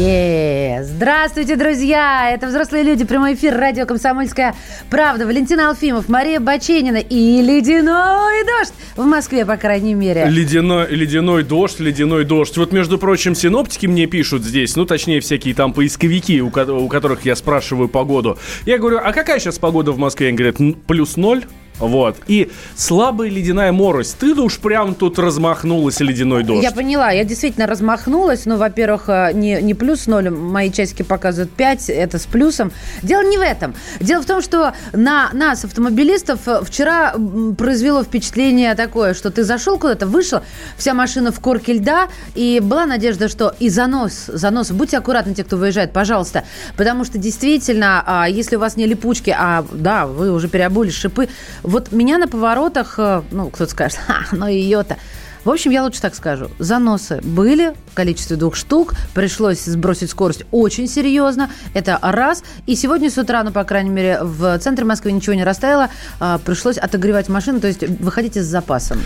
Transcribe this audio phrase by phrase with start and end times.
[0.00, 2.30] Э, Здравствуйте, друзья!
[2.32, 4.54] Это «Взрослые люди», прямой эфир, радио «Комсомольская
[4.90, 5.26] правда».
[5.26, 10.26] Валентина Алфимов, Мария Баченина и «Ледяной дождь» в Москве, по крайней мере.
[10.28, 12.56] Ледяной, ледяной дождь, ледяной дождь.
[12.56, 16.86] Вот, между прочим, синоптики мне пишут здесь, ну, точнее, всякие там поисковики, у, ко- у
[16.86, 18.38] которых я спрашиваю погоду.
[18.66, 20.28] Я говорю, а какая сейчас погода в Москве?
[20.28, 21.42] Они говорят, «Н- плюс ноль.
[21.78, 22.16] Вот.
[22.26, 24.14] И слабая ледяная морось.
[24.18, 26.62] Ты уж прям тут размахнулась ледяной дождь.
[26.62, 28.46] Я поняла, я действительно размахнулась.
[28.46, 32.72] Ну, во-первых, э, не, не плюс ноль, мои часики показывают 5, это с плюсом.
[33.02, 33.74] Дело не в этом.
[34.00, 37.14] Дело в том, что на нас, автомобилистов, э, вчера
[37.56, 40.40] произвело впечатление такое, что ты зашел куда-то, вышел,
[40.76, 44.70] вся машина в корке льда, и была надежда, что и занос, занос.
[44.70, 46.44] Будьте аккуратны, те, кто выезжает, пожалуйста,
[46.76, 51.28] потому что действительно, а, если у вас не липучки, а, да, вы уже переобули шипы,
[51.68, 54.96] вот меня на поворотах, э, ну, кто-то скажет, ха, ну ее-то,
[55.44, 56.48] в общем, я лучше так скажу.
[56.58, 58.94] Заносы были в количестве двух штук.
[59.14, 61.50] Пришлось сбросить скорость очень серьезно.
[61.74, 62.42] Это раз.
[62.66, 65.88] И сегодня с утра, ну, по крайней мере, в центре Москвы ничего не растаяло.
[66.20, 68.98] А, пришлось отогревать машину, то есть выходите с запасом.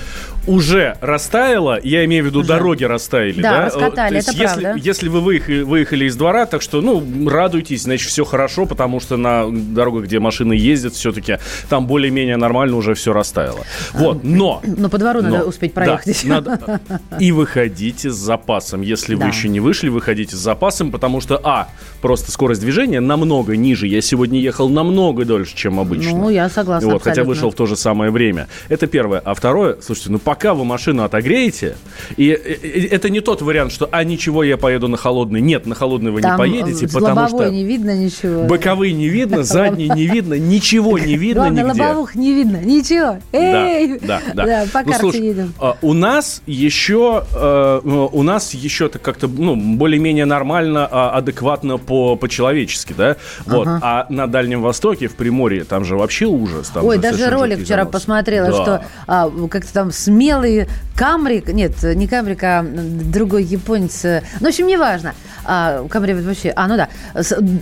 [0.46, 3.64] уже растаяло, я имею в виду, дороги растаяли, Да, да?
[3.66, 4.80] раскатали, есть это если, правда.
[4.80, 9.16] Если вы выехали, выехали из двора, так что, ну, радуйтесь, значит, все хорошо, потому что
[9.16, 11.38] на дорогах, где машины ездят, все-таки
[11.68, 13.60] там более-менее нормально уже все растаяло.
[13.92, 14.60] Вот, но...
[14.64, 16.40] Но по двору надо но- успеть да, проехать еще.
[16.40, 16.80] надо-
[17.20, 18.80] и выходите с запасом.
[18.80, 19.24] Если Да.
[19.24, 21.68] вы еще не вышли, выходите с запасом, потому что, а,
[22.02, 23.86] просто скорость движения намного ниже.
[23.86, 26.18] Я сегодня ехал намного дольше, чем обычно.
[26.18, 28.48] Ну, я согласна Вот, хотя вышел в то же самое время.
[28.68, 29.20] Это первое.
[29.24, 31.76] А второе, слушайте, ну пока вы машину отогреете,
[32.16, 35.40] и, и- это не тот вариант, что, а ничего, я поеду на холодный.
[35.40, 38.44] Нет, на холодный вы Там не поедете, э, потому что не видно ничего.
[38.44, 41.82] боковые не видно, задние не видно, ничего не видно Главное, нигде.
[41.82, 42.56] лобовух не видно.
[42.64, 43.18] Ничего.
[43.32, 43.98] Эй!
[44.00, 44.64] Да, да, да.
[44.72, 45.54] по Ну, карте слушай, едем.
[45.60, 52.16] а, у нас еще, э, у нас еще как-то, ну, более-менее нормально, а, адекватно по
[52.16, 53.68] по-человечески, да, вот.
[53.68, 56.70] А на Дальнем Востоке, в Приморье, там же вообще ужас.
[56.72, 58.62] Там Ой, же даже ролик вчера посмотрела, Да.
[58.62, 64.48] что а, как-то там смелый Камрик, нет, не Камрик, а другой японец, э, ну, в
[64.48, 65.14] общем, неважно.
[65.44, 66.88] А, Камри вообще, а, ну да,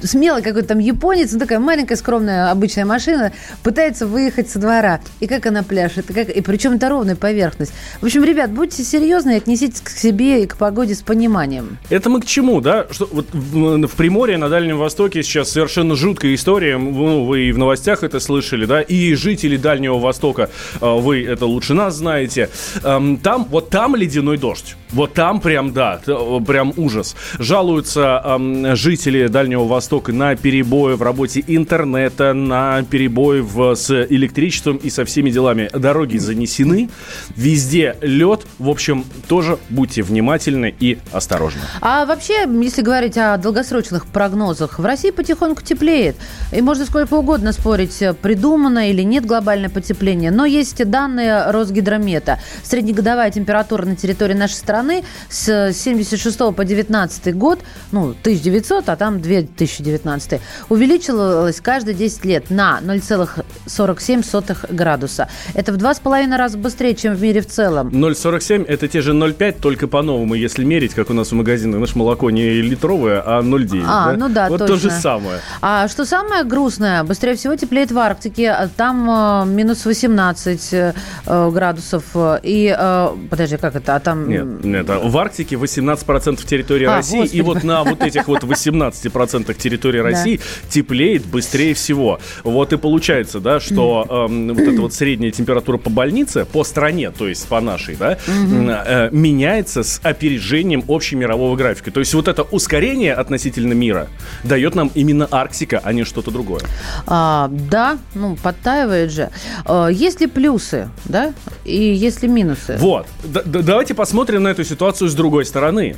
[0.04, 3.32] смелый какой-то там японец, ну, такая маленькая, скромная, обычная машина,
[3.62, 5.00] пытается выехать со двора.
[5.20, 7.72] И как она пляшет, и, как, и причем это ровная поверхность.
[8.00, 11.78] В общем, ребят, будьте серьезны отнеситесь к себе и к погоде с пониманием.
[11.88, 12.86] Это мы к чему, да?
[12.90, 16.76] Что вот в, в Приморье, на Дальнем Востоке сейчас совершенно жуткая история.
[16.76, 18.82] Ну, вы и в новостях это слышали, да?
[18.82, 22.50] И жители Дальнего Востока, э, вы это лучше нас знаете.
[22.84, 24.76] Эм, Там, вот там ледяной дождь.
[24.90, 26.00] Вот там прям, да,
[26.46, 27.16] прям ужас.
[27.38, 34.76] Жалуются эм, жители Дальнего Востока на перебои в работе интернета, на перебои в, с электричеством
[34.76, 35.70] и со всеми делами.
[35.72, 36.90] Дороги занесены,
[37.36, 38.46] везде лед.
[38.58, 41.62] В общем, тоже будьте внимательны и осторожны.
[41.80, 46.16] А вообще, если говорить о долгосрочных прогнозах, в России потихоньку теплеет.
[46.52, 50.30] И можно сколько угодно спорить, э, придумано или нет глобальное потепление.
[50.30, 52.38] Но есть данные Росгидромета.
[52.62, 57.60] Среднегодовая температура на территории нашей страны с 76 по 19 год,
[57.92, 65.28] ну, 1900, а там 2019, увеличилась каждые 10 лет на 0,47 градуса.
[65.54, 67.88] Это в два с половиной раза быстрее, чем в мире в целом.
[67.88, 71.80] 0,47 это те же 0,5, только по-новому, если мерить, как у нас в магазинах.
[71.80, 73.84] Наше молоко не литровое, а 0,9.
[73.86, 74.74] А, ну да, Вот точно.
[74.76, 75.40] то же самое.
[75.60, 78.50] А что самое грустное, быстрее всего теплеет в Арктике.
[78.50, 80.94] А Там э, минус 18 э,
[81.26, 82.04] э, градусов.
[82.14, 83.96] э, И, э, подожди, как это?
[83.96, 84.28] А там...
[84.28, 87.36] Нет, нет, а в Арктике 18% территории А, России, господи.
[87.36, 92.18] и вот на вот этих вот 18% территории России теплеет быстрее всего.
[92.44, 97.10] Вот и получается, да, что эм, вот эта вот средняя температура по больнице, по стране,
[97.10, 101.90] то есть по нашей, да, э, меняется с опережением общемирового графика.
[101.90, 104.06] То есть вот это ускорение относительно мира
[104.44, 106.60] дает нам именно Арктика, а не что-то другое.
[107.06, 109.30] А, да, ну, подтаивает же.
[109.66, 111.32] Э, Есть ли плюсы, да?
[111.64, 112.76] И есть ли минусы?
[112.78, 113.06] Вот.
[113.24, 115.96] Д- д- давайте посмотрим на эту ситуацию с другой стороны.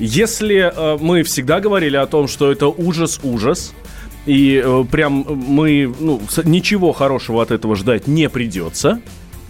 [0.00, 3.72] Если э, мы всегда говорили о том, что это ужас-ужас,
[4.26, 9.00] и э, прям мы ну, ничего хорошего от этого ждать не придется,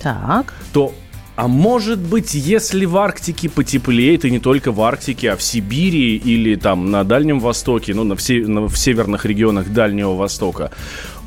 [0.02, 0.54] Так.
[0.72, 0.92] то
[1.38, 6.16] а может быть, если в Арктике потеплеет, и не только в Арктике, а в Сибири
[6.16, 10.72] или там на Дальнем Востоке, ну, на все, на, в северных регионах Дальнего Востока,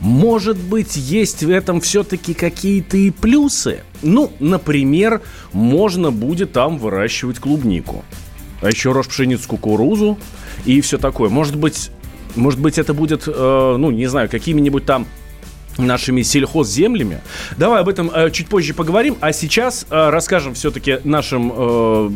[0.01, 3.83] может быть, есть в этом все-таки какие-то и плюсы?
[4.01, 5.21] Ну, например,
[5.53, 8.03] можно будет там выращивать клубнику.
[8.61, 10.17] А еще рожь пшеницу, кукурузу
[10.65, 11.29] и все такое.
[11.29, 11.89] Может быть,
[12.35, 15.07] может быть, это будет, э, ну, не знаю, какими-нибудь там
[15.85, 17.21] нашими сельхозземлями.
[17.57, 21.51] Давай об этом э, чуть позже поговорим, а сейчас э, расскажем все-таки нашим...
[21.55, 22.09] Э,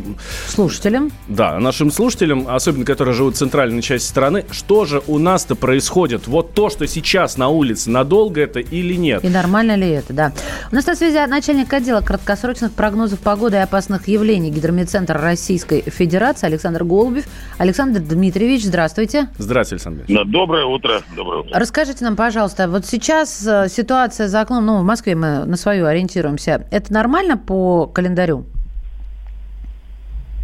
[0.47, 1.11] слушателям.
[1.27, 6.27] Да, нашим слушателям, особенно которые живут в центральной части страны, что же у нас-то происходит?
[6.27, 9.23] Вот то, что сейчас на улице, надолго это или нет?
[9.23, 10.33] И нормально ли это, да.
[10.71, 16.45] У нас на связи начальник отдела краткосрочных прогнозов погоды и опасных явлений Гидромедцентра Российской Федерации
[16.47, 17.25] Александр Голубев.
[17.57, 19.29] Александр Дмитриевич, здравствуйте.
[19.37, 20.31] Здравствуйте, Александр Дмитриевич.
[20.31, 21.01] Доброе утро.
[21.15, 21.59] Доброе утро.
[21.59, 25.85] Расскажите нам, пожалуйста, вот сейчас Э, ситуация за окном, ну, в Москве мы на свою
[25.85, 26.67] ориентируемся.
[26.71, 28.45] Это нормально по календарю?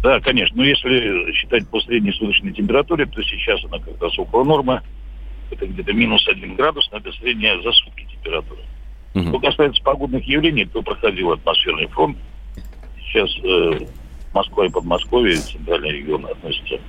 [0.02, 0.56] Да, конечно.
[0.56, 4.80] Но если считать по средней суточной температуре, то сейчас она как раз около нормы.
[5.50, 8.60] Это где-то минус один градус, но это средняя за сутки температура.
[9.14, 9.28] Угу.
[9.28, 12.16] Что касается погодных явлений, то проходил атмосферный фронт.
[12.98, 13.86] Сейчас э,
[14.34, 16.80] Москва и Подмосковье, центральный регион относятся,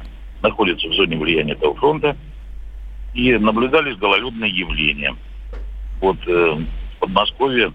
[0.41, 2.15] находятся в зоне влияния этого фронта.
[3.13, 5.15] И наблюдались гололедные явления–
[6.03, 6.57] от э,
[6.99, 7.73] Подмосковья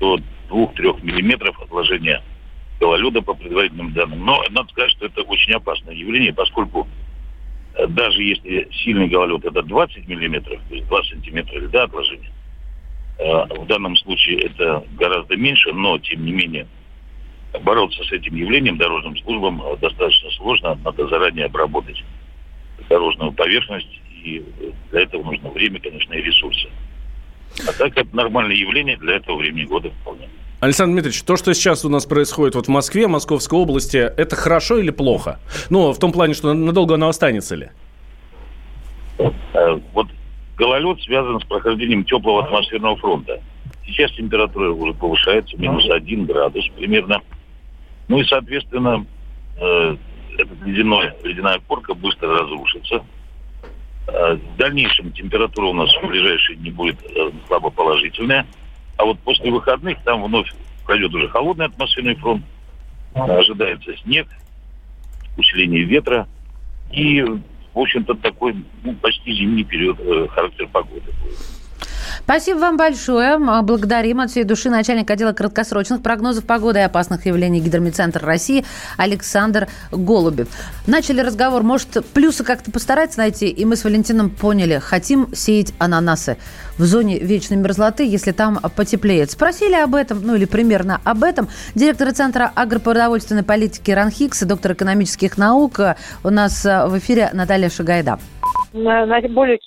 [0.00, 0.18] до
[0.48, 2.22] 2-3 миллиметров отложения
[2.80, 4.24] гололеда по предварительным данным.
[4.24, 6.88] Но надо сказать, что это очень опасное явление, поскольку
[7.74, 12.32] э, даже если сильный гололед это 20 миллиметров, то есть 2 сантиметра льда отложения,
[13.18, 13.24] э,
[13.58, 16.66] в данном случае это гораздо меньше, но тем не менее
[17.62, 20.78] бороться с этим явлением дорожным службам э, достаточно сложно.
[20.82, 22.02] Надо заранее обработать
[22.88, 24.42] дорожную поверхность и
[24.90, 26.68] для этого нужно время, конечно, и ресурсы.
[27.66, 30.28] А так это нормальное явление для этого времени года вполне.
[30.60, 34.78] Александр Дмитриевич, то, что сейчас у нас происходит вот в Москве, Московской области, это хорошо
[34.78, 35.40] или плохо?
[35.70, 37.70] Ну, в том плане, что надолго оно останется ли?
[39.18, 40.08] Э, вот
[40.56, 43.40] гололед связан с прохождением теплого атмосферного фронта.
[43.86, 47.20] Сейчас температура уже повышается, минус один градус примерно.
[48.08, 49.06] Ну и, соответственно,
[49.58, 49.96] э,
[50.36, 53.02] эта ледяной, ледяная корка быстро разрушится.
[54.06, 58.46] Э, в дальнейшем температура у нас в ближайшие дни будет э, слабо положительная.
[58.96, 60.52] А вот после выходных там вновь
[60.84, 62.44] пройдет уже холодный атмосферный фронт.
[63.14, 64.28] Ожидается снег,
[65.36, 66.28] усиление ветра.
[66.92, 71.59] И, в общем-то, такой ну, почти зимний период э, характер погоды будет.
[72.24, 73.38] Спасибо вам большое.
[73.62, 78.64] Благодарим от всей души начальник отдела краткосрочных прогнозов погоды и опасных явлений Гидромедцентра России
[78.96, 80.48] Александр Голубев.
[80.86, 81.62] Начали разговор.
[81.62, 83.48] Может, плюсы как-то постараться найти?
[83.48, 86.36] И мы с Валентином поняли, хотим сеять ананасы
[86.78, 89.30] в зоне вечной мерзлоты, если там потеплеет.
[89.30, 91.48] Спросили об этом, ну или примерно об этом.
[91.74, 95.80] Директор Центра агропродовольственной политики РАНХИКС, доктор экономических наук
[96.22, 98.18] у нас в эфире Наталья Шагайда
[98.72, 99.58] на, более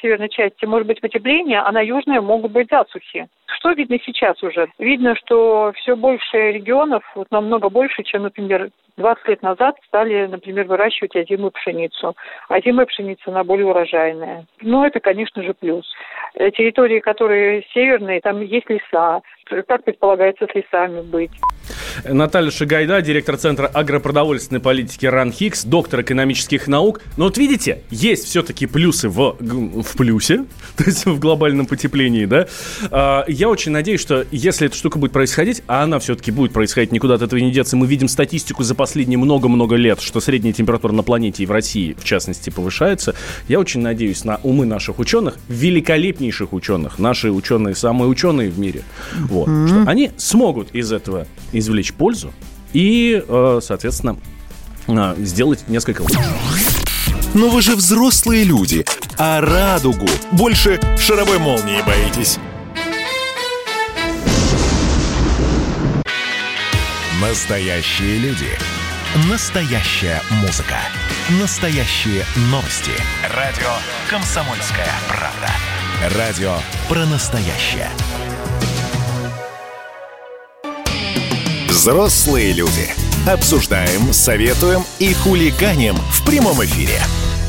[0.00, 3.28] северной части может быть потепление, а на южной могут быть засухи.
[3.58, 4.68] Что видно сейчас уже?
[4.78, 10.66] Видно, что все больше регионов, вот намного больше, чем, например, 20 лет назад стали, например,
[10.66, 12.14] выращивать озимую пшеницу.
[12.48, 14.44] Озимая пшеница, она более урожайная.
[14.60, 15.84] Но это, конечно же, плюс.
[16.34, 19.22] Э, территории, которые северные, там есть леса,
[19.66, 21.30] как предполагается с лесами быть.
[22.08, 27.00] Наталья Шагайда, директор Центра агропродовольственной политики РАНХИКС, доктор экономических наук.
[27.16, 30.44] Но вот видите, есть все-таки плюсы в, в плюсе,
[30.76, 32.46] то есть в глобальном потеплении, да.
[32.90, 36.92] А, я очень надеюсь, что если эта штука будет происходить, а она все-таки будет происходить,
[36.92, 40.92] никуда от этого не деться, мы видим статистику за последние много-много лет, что средняя температура
[40.92, 43.14] на планете и в России, в частности, повышается.
[43.48, 48.82] Я очень надеюсь на умы наших ученых, великолепнейших ученых, наши ученые самые ученые в мире.
[49.20, 49.68] Вот вот, mm-hmm.
[49.68, 52.32] что они смогут из этого извлечь пользу
[52.72, 54.16] и, э, соответственно,
[54.86, 56.18] э, сделать несколько лучше.
[57.34, 58.84] Но вы же взрослые люди,
[59.16, 62.38] а радугу больше шаровой молнии боитесь.
[67.20, 68.48] Настоящие люди.
[69.30, 70.76] Настоящая музыка.
[71.40, 72.92] Настоящие новости.
[73.36, 73.70] Радио
[74.08, 76.16] «Комсомольская правда».
[76.16, 76.54] Радио
[76.88, 77.90] про настоящее.
[81.80, 82.92] Взрослые люди.
[83.26, 87.00] Обсуждаем, советуем и хулиганим в прямом эфире.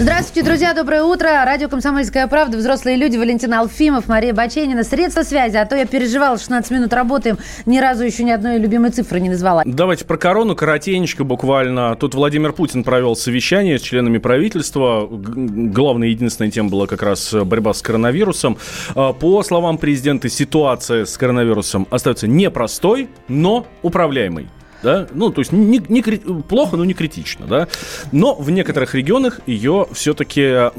[0.02, 1.46] Здравствуйте, друзья, доброе утро.
[1.46, 4.84] Радио «Комсомольская правда», взрослые люди, Валентина Алфимов, Мария Баченина.
[4.84, 8.90] Средства связи, а то я переживала, 16 минут работаем, ни разу еще ни одной любимой
[8.90, 9.62] цифры не назвала.
[9.64, 11.96] Давайте про корону, коротенечко буквально.
[11.98, 15.08] Тут Владимир Путин провел совещание с членами правительства.
[15.08, 18.58] Главная единственная тема была как раз борьба с коронавирусом.
[18.96, 24.48] А, по словам президента, ситуация с коронавирусом остается непростой, но управляемой
[24.84, 26.02] да, ну, то есть не, не,
[26.42, 27.68] плохо, но не критично, да,
[28.12, 30.72] но в некоторых регионах ее все-таки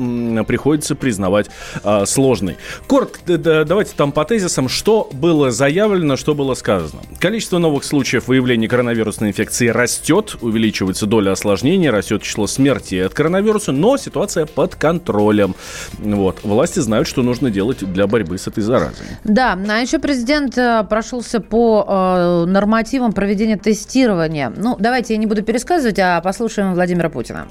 [0.45, 1.51] приходится признавать
[1.85, 2.57] а, сложной.
[2.87, 7.03] Коротко, да, давайте там по тезисам, что было заявлено, что было сказано.
[7.21, 13.73] Количество новых случаев выявления коронавирусной инфекции растет, увеличивается доля осложнений, растет число смертей от коронавируса,
[13.73, 15.55] но ситуация под контролем.
[15.99, 19.07] Вот, власти знают, что нужно делать для борьбы с этой заразой.
[19.25, 24.51] Да, а еще президент э, прошелся по э, нормативам проведения тестирования тестирования.
[24.57, 27.49] Ну, давайте я не буду пересказывать, а послушаем Владимира Путина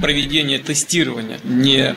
[0.00, 1.94] проведение тестирования не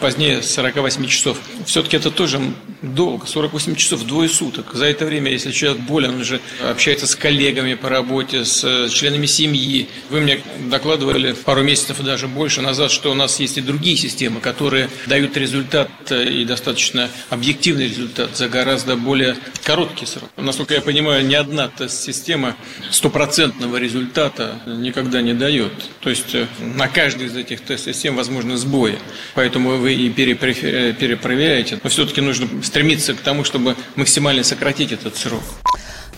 [0.00, 1.38] позднее 48 часов.
[1.66, 2.40] Все-таки это тоже
[2.82, 4.74] долго, 48 часов, двое суток.
[4.74, 8.88] За это время, если человек болен, он же общается с коллегами по работе, с э,
[8.88, 9.88] членами семьи.
[10.10, 13.96] Вы мне докладывали пару месяцев и даже больше назад, что у нас есть и другие
[13.96, 20.30] системы, которые дают результат э, и достаточно объективный результат за гораздо более короткий срок.
[20.36, 22.56] Насколько я понимаю, ни одна тест-система
[22.90, 25.72] стопроцентного результата никогда не дает.
[26.00, 28.98] То есть э, на каждой из этих тест-систем возможны сбои.
[29.34, 31.80] Поэтому вы и перепроверяете.
[31.82, 35.42] Но все-таки нужно стремиться к тому, чтобы максимально сократить этот срок.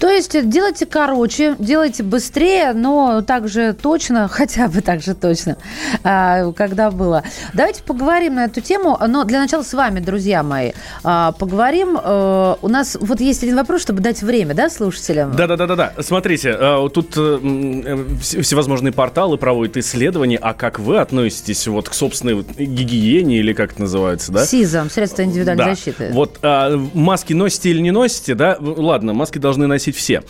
[0.01, 5.59] То есть делайте короче, делайте быстрее, но также точно, хотя бы так же точно,
[6.03, 7.23] а, когда было.
[7.53, 10.73] Давайте поговорим на эту тему, но для начала с вами, друзья мои,
[11.05, 11.99] а, поговорим.
[12.03, 15.37] Э, у нас вот есть один вопрос, чтобы дать время, да, слушателям?
[15.37, 15.93] Да-да-да-да.
[16.01, 22.43] Смотрите, э, тут э, всевозможные порталы проводят исследования, а как вы относитесь вот к собственной
[22.43, 24.47] гигиене или как это называется, да?
[24.47, 25.75] СИЗам, средства индивидуальной да.
[25.75, 26.11] защиты.
[26.13, 28.57] Вот а, маски носите или не носите, да?
[28.61, 30.23] Ладно, маски должны носить все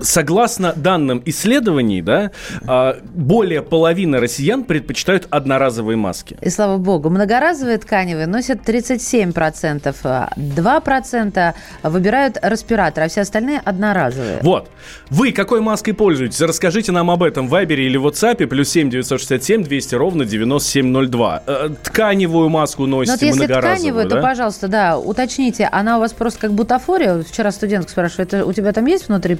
[0.00, 2.30] согласно данным исследований, да,
[2.66, 6.36] а, более половины россиян предпочитают одноразовые маски.
[6.40, 9.94] И слава богу, многоразовые тканевые носят 37%,
[10.36, 14.38] 2% выбирают респиратор, а все остальные одноразовые.
[14.42, 14.70] Вот.
[15.10, 16.40] Вы какой маской пользуетесь?
[16.40, 21.42] Расскажите нам об этом в Вайбере или в WhatsApp, плюс 7 967 200 ровно 9702.
[21.46, 24.16] Э, тканевую маску носите, Но вот если тканевую, да?
[24.16, 27.22] то, пожалуйста, да, уточните, она у вас просто как бутафория?
[27.22, 29.38] Вчера студентка спрашивает, у тебя там есть внутри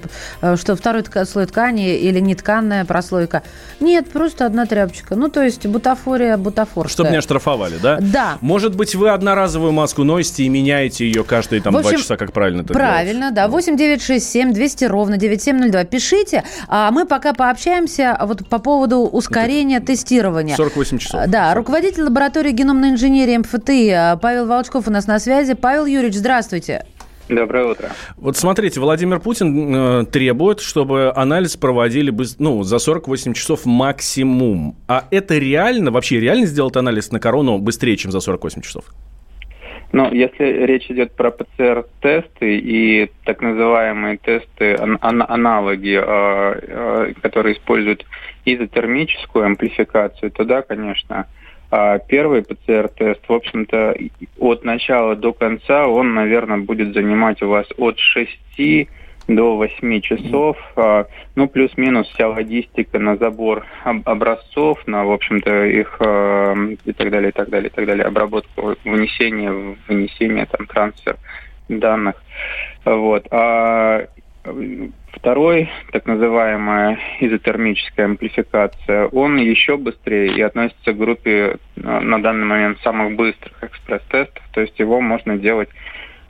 [0.57, 3.43] что второй слой ткани или не тканная прослойка.
[3.81, 5.15] Нет, просто одна тряпочка.
[5.15, 6.93] Ну, то есть бутафория бутафорская.
[6.93, 7.99] Чтобы не оштрафовали, да?
[8.01, 8.39] Да.
[8.41, 12.63] Может быть, вы одноразовую маску носите и меняете ее каждые там два часа, как правильно
[12.63, 13.35] это Правильно, делать?
[13.35, 13.49] да.
[13.49, 15.85] 8 9 6 7 200 ровно 9702.
[15.85, 20.57] Пишите, а мы пока пообщаемся вот по поводу ускорения это тестирования.
[20.57, 21.27] 48 часов.
[21.29, 25.55] Да, руководитель лаборатории геномной инженерии МФТИ э, Павел Волчков у нас на связи.
[25.55, 26.87] Павел Юрьевич, здравствуйте.
[27.29, 27.91] Доброе утро.
[28.17, 34.77] Вот смотрите, Владимир Путин э, требует, чтобы анализ проводили ну, за 48 часов максимум.
[34.89, 38.85] А это реально, вообще реально сделать анализ на корону быстрее, чем за 48 часов?
[39.93, 44.99] Ну, если речь идет про ПЦР-тесты и так называемые тесты, ан-
[45.29, 48.07] аналоги, э, э, которые используют
[48.47, 51.27] изотермическую амплификацию, то да, конечно,
[52.07, 53.97] первый ПЦР-тест, в общем-то,
[54.39, 58.89] от начала до конца он, наверное, будет занимать у вас от 6
[59.29, 65.97] до 8 часов, а, ну, плюс-минус вся логистика на забор образцов, на, в общем-то, их
[66.01, 71.17] а, и так далее, и так далее, и так далее, обработку, внесение, вынесение, там, трансфер
[71.69, 72.23] данных.
[72.85, 73.27] Вот.
[73.31, 74.07] А
[75.13, 82.47] Второй, так называемая изотермическая амплификация, он еще быстрее и относится к группе э, на данный
[82.47, 84.43] момент самых быстрых экспресс-тестов.
[84.53, 85.69] То есть его можно делать,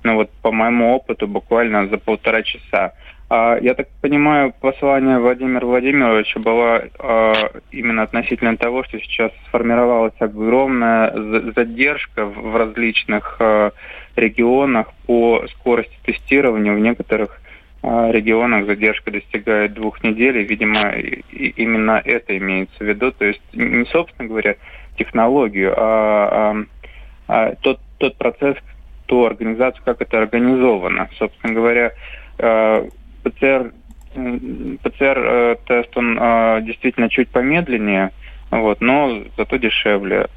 [0.03, 2.93] ну вот по моему опыту, буквально за полтора часа.
[3.35, 10.13] А, я так понимаю, послание Владимира Владимировича было а, именно относительно того, что сейчас сформировалась
[10.19, 11.15] огромная
[11.57, 13.71] задержка в различных а,
[14.17, 16.75] регионах по скорости тестирования.
[16.75, 17.41] В некоторых
[17.83, 23.11] регионах задержка достигает двух недель, и, видимо, именно это имеется в виду.
[23.11, 24.57] То есть не, собственно говоря,
[24.97, 26.65] технологию, а, а,
[27.29, 28.57] а тот, тот процесс,
[29.07, 31.09] ту организацию, как это организовано.
[31.19, 31.93] Собственно говоря,
[32.39, 32.87] а,
[33.25, 33.73] ПЦР,
[34.83, 38.11] ПЦР-тест, он действительно чуть помедленнее,
[38.51, 40.29] вот, но зато дешевле.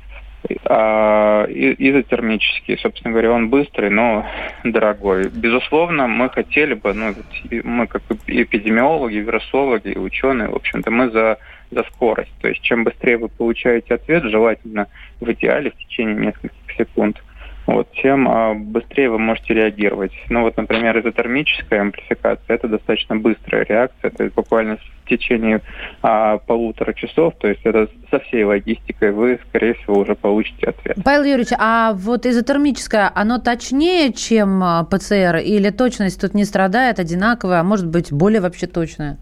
[0.66, 4.26] А, изотермический, собственно говоря, он быстрый, но
[4.64, 5.30] дорогой.
[5.30, 7.16] Безусловно, мы хотели бы, ну,
[7.64, 11.38] мы как эпидемиологи, вирусологи, ученые, в общем-то, мы за
[11.72, 12.32] за скорость.
[12.42, 14.88] То есть чем быстрее вы получаете ответ, желательно
[15.20, 17.22] в идеале в течение нескольких секунд,
[17.68, 20.12] вот, тем а, быстрее вы можете реагировать.
[20.30, 25.62] Ну вот, например, изотермическая амплификация– это достаточно быстрая реакция, то есть буквально в течение
[26.02, 30.98] а, полутора часов, то есть это со всей логистикой вы, скорее всего, уже получите ответ.
[31.04, 37.00] Павел Юрьевич, а вот изотермическое, оно точнее, чем а, ПЦР, или точность тут не страдает,
[37.00, 39.18] одинаковая, а может быть более вообще точная?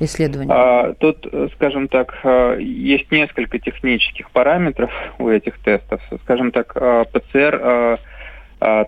[0.00, 0.50] Исследований?
[0.52, 6.00] А, тут, скажем так, а, есть несколько технических параметров у этих тестов.
[6.22, 7.98] Скажем так, а, ПЦР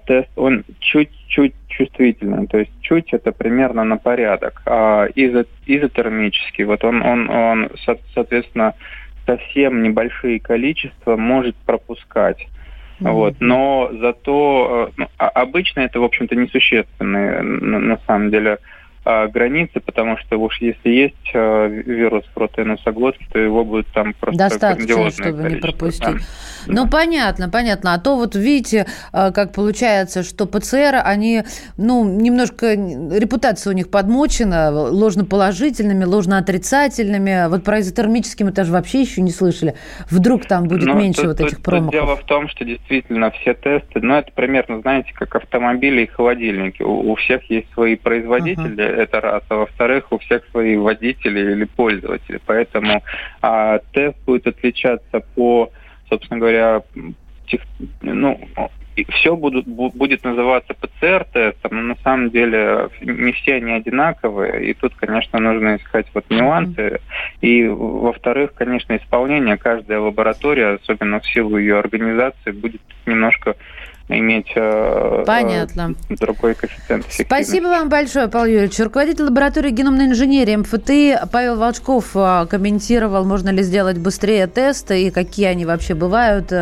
[0.04, 4.61] тест, он чуть-чуть чувствительный, то есть чуть это примерно на порядок.
[4.66, 7.71] А изо, изотермический, вот он, он, он,
[8.14, 8.75] соответственно,
[9.25, 12.47] совсем небольшие количества может пропускать.
[13.00, 18.59] Вот, но зато ну, обычно это, в общем-то, несущественные на самом деле
[19.05, 24.39] а, границы, потому что уж если есть а, вирус протеиносоглотки, то его будет там просто
[24.39, 26.05] Достаточно, чтобы не пропустить.
[26.67, 26.73] Да.
[26.73, 27.95] Ну, понятно, понятно.
[27.95, 31.43] А то вот видите, а, как получается, что ПЦР, они,
[31.77, 37.49] ну, немножко, репутация у них подмочена ложноположительными, ложноотрицательными.
[37.49, 39.75] Вот про изотермические мы даже вообще еще не слышали.
[40.11, 41.93] Вдруг там будет ну, меньше тут, вот этих тут, промахов.
[41.93, 46.83] Дело в том, что действительно все тесты, ну, это примерно, знаете, как автомобили и холодильники.
[46.83, 49.43] У, у всех есть свои производители, uh-huh это раз.
[49.49, 52.41] А во-вторых, у всех свои водители или пользователи.
[52.47, 53.03] Поэтому
[53.41, 55.71] а, тест будет отличаться по,
[56.09, 56.83] собственно говоря,
[57.47, 57.61] тех,
[58.01, 58.41] ну,
[59.09, 64.95] все будут, будет называться ПЦР-тестом, но на самом деле не все они одинаковые, и тут,
[64.95, 67.01] конечно, нужно искать вот нюансы.
[67.41, 73.57] И, во-вторых, конечно, исполнение каждая лаборатория, особенно в силу ее организации, будет немножко
[74.19, 75.95] иметь э, Понятно.
[76.09, 78.78] Э, другой коэффициент Спасибо вам большое, Павел Юрьевич.
[78.81, 85.11] Руководитель лаборатории геномной инженерии МФТ Павел Волчков э, комментировал, можно ли сделать быстрее тесты и
[85.11, 86.52] какие они вообще бывают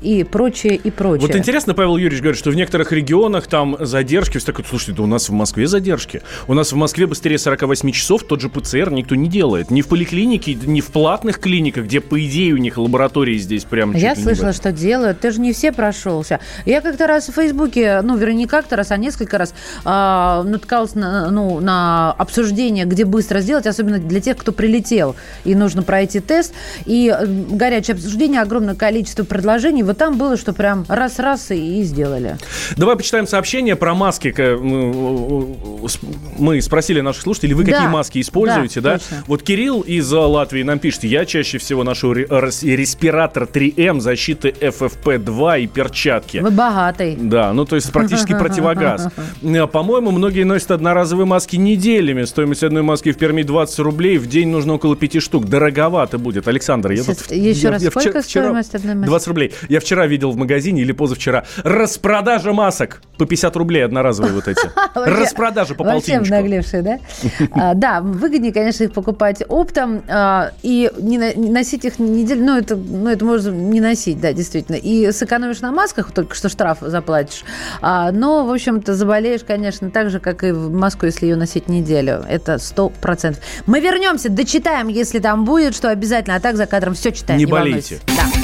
[0.00, 1.26] и прочее, и прочее.
[1.26, 4.38] Вот интересно, Павел Юрьевич говорит, что в некоторых регионах там задержки.
[4.38, 6.22] Все такое, слушайте, да у нас в Москве задержки.
[6.46, 9.70] У нас в Москве быстрее 48 часов тот же ПЦР никто не делает.
[9.70, 13.92] Ни в поликлинике, ни в платных клиниках, где, по идее, у них лаборатории здесь прям
[13.92, 15.20] Я слышала, что делают.
[15.20, 16.40] Ты же не все прошелся.
[16.66, 20.94] Я как-то раз в Фейсбуке, ну, вернее, не как-то раз, а несколько раз э, наткалась
[20.94, 26.20] на, ну, на обсуждение, где быстро сделать, особенно для тех, кто прилетел, и нужно пройти
[26.20, 26.52] тест.
[26.84, 27.14] И
[27.50, 29.83] горячее обсуждение, огромное количество предложений.
[29.84, 32.38] Вот там было, что прям раз-раз и, сделали.
[32.76, 34.34] Давай почитаем сообщение про маски.
[36.38, 37.72] Мы спросили наших слушателей, вы да.
[37.72, 38.94] какие маски используете, да?
[38.94, 39.00] да?
[39.26, 45.66] Вот Кирилл из Латвии нам пишет, я чаще всего ношу респиратор 3М, защиты FFP2 и
[45.66, 46.38] перчатки.
[46.38, 47.16] Вы богатый.
[47.20, 49.08] Да, ну то есть практически противогаз.
[49.42, 52.24] Э, по-моему, многие носят одноразовые маски неделями.
[52.24, 55.46] Стоимость одной маски в Перми 20 рублей, в день нужно около 5 штук.
[55.46, 56.48] Дороговато будет.
[56.48, 57.30] Александр, я тут...
[57.30, 59.08] Еще я, раз, я сколько вчера, стоимость одной маски?
[59.08, 59.52] 20 рублей.
[59.74, 64.70] Я вчера видел в магазине или позавчера распродажа масок по 50 рублей одноразовые вот эти.
[64.94, 66.18] Распродажа по полтинничку.
[66.18, 66.98] Вообще обнаглевшие, да?
[67.50, 72.76] А, да, выгоднее, конечно, их покупать оптом а, и не носить их неделю, ну это,
[72.76, 74.76] ну это можно не носить, да, действительно.
[74.76, 77.44] И сэкономишь на масках, только что штраф заплатишь.
[77.80, 81.68] А, но, в общем-то, заболеешь, конечно, так же, как и в маску, если ее носить
[81.68, 82.24] неделю.
[82.28, 83.42] Это сто процентов.
[83.66, 86.36] Мы вернемся, дочитаем, если там будет, что обязательно.
[86.36, 87.38] А так за кадром все читаем.
[87.38, 87.98] Не, не болейте.
[88.06, 88.43] Да.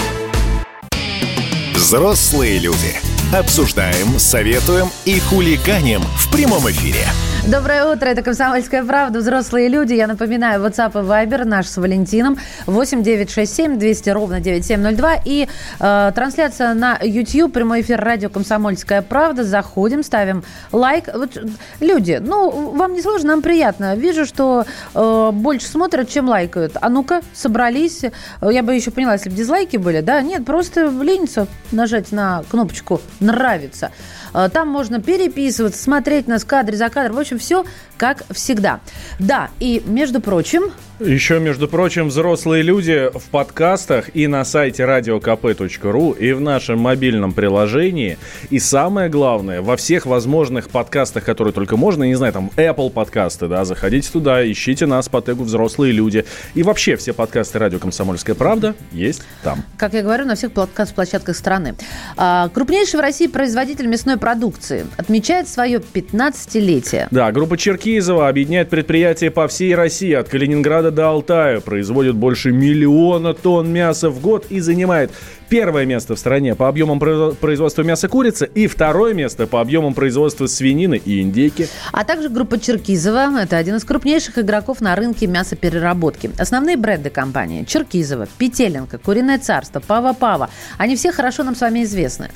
[1.91, 2.95] Взрослые люди.
[3.33, 7.05] Обсуждаем, советуем и хулиганим в прямом эфире.
[7.47, 9.93] Доброе утро, это «Комсомольская правда», взрослые люди.
[9.93, 15.15] Я напоминаю, WhatsApp и Viber наш с Валентином 8 967 200 ровно 9702.
[15.25, 15.47] И
[15.79, 19.43] э, трансляция на YouTube, прямой эфир радио «Комсомольская правда».
[19.43, 21.09] Заходим, ставим лайк.
[21.11, 21.35] Вот,
[21.79, 23.95] люди, ну, вам не сложно, нам приятно.
[23.95, 26.73] Вижу, что э, больше смотрят, чем лайкают.
[26.79, 28.03] А ну-ка, собрались.
[28.41, 30.21] Я бы еще поняла, если бы дизлайки были, да?
[30.21, 33.89] Нет, просто ленится нажать на кнопочку «Нравится».
[34.33, 37.13] Э, там можно переписываться, смотреть нас кадр за кадр.
[37.13, 37.65] В общем, все
[37.97, 38.79] как всегда.
[39.19, 46.17] Да, и, между прочим, Еще, между прочим, взрослые люди в подкастах и на сайте radiokp.ru
[46.17, 48.19] и в нашем мобильном приложении.
[48.51, 53.47] И самое главное, во всех возможных подкастах, которые только можно, не знаю, там Apple подкасты,
[53.47, 56.25] да, заходите туда, ищите нас по тегу «Взрослые люди».
[56.53, 59.63] И вообще все подкасты «Радио Комсомольская правда» есть там.
[59.77, 61.73] Как я говорю, на всех подкаст-площадках страны.
[62.15, 67.07] А, крупнейший в России производитель мясной продукции отмечает свое 15-летие.
[67.11, 73.33] Да, группа Черкизова объединяет предприятия по всей России, от Калининграда до Алтая, производит больше миллиона
[73.33, 75.11] тонн мяса в год и занимает
[75.49, 80.45] первое место в стране по объемам производства мяса курицы и второе место по объемам производства
[80.45, 81.67] свинины и индейки.
[81.91, 86.29] А также группа Черкизова– это один из крупнейших игроков на рынке мясопереработки.
[86.37, 90.49] Основные бренды компании– Черкизова, Петеленко, Куриное царство, Пава-Пава.
[90.77, 92.29] Они все хорошо нам с вами известны.